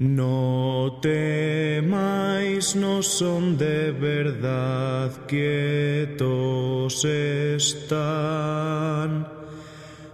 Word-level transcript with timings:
No 0.00 0.98
temáis, 1.02 2.74
no 2.74 3.02
son 3.02 3.58
de 3.58 3.92
verdad, 3.92 5.10
quietos 5.26 7.04
están, 7.04 8.08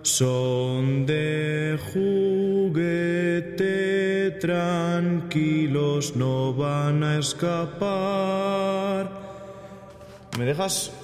son 0.00 1.04
de 1.04 1.78
juguete, 1.92 3.60
tranquilos, 4.40 6.16
no 6.16 6.54
van 6.54 7.04
a 7.04 7.18
escapar. 7.18 9.10
¿Me 10.38 10.46
dejas? 10.46 11.03